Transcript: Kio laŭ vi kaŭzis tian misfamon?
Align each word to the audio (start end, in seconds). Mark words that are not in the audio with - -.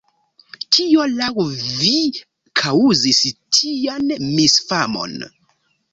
Kio 0.75 1.03
laŭ 1.19 1.27
vi 1.49 1.91
kaŭzis 2.63 3.21
tian 3.59 4.11
misfamon? 4.25 5.15